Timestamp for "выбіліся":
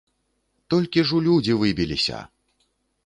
1.65-2.23